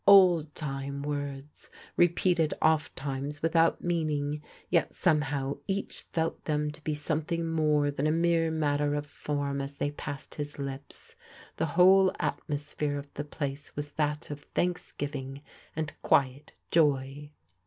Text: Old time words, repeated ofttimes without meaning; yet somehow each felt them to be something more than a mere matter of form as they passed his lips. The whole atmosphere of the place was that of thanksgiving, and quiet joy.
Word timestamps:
Old 0.07 0.55
time 0.55 1.03
words, 1.03 1.69
repeated 1.95 2.55
ofttimes 2.59 3.43
without 3.43 3.83
meaning; 3.83 4.41
yet 4.67 4.95
somehow 4.95 5.57
each 5.67 6.01
felt 6.11 6.43
them 6.45 6.71
to 6.71 6.83
be 6.83 6.95
something 6.95 7.47
more 7.47 7.91
than 7.91 8.07
a 8.07 8.11
mere 8.11 8.49
matter 8.49 8.95
of 8.95 9.05
form 9.05 9.61
as 9.61 9.75
they 9.75 9.91
passed 9.91 10.33
his 10.33 10.57
lips. 10.57 11.15
The 11.57 11.67
whole 11.77 12.11
atmosphere 12.19 12.97
of 12.97 13.13
the 13.13 13.23
place 13.23 13.75
was 13.75 13.91
that 13.91 14.31
of 14.31 14.39
thanksgiving, 14.55 15.43
and 15.75 15.93
quiet 16.01 16.53
joy. 16.71 17.29